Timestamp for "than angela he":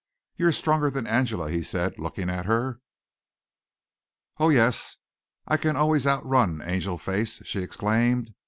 0.89-1.61